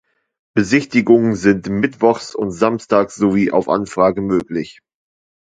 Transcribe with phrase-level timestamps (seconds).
[0.55, 4.79] Besichtigungen sind mittwochs und samstags sowie auf Anfrage möglich.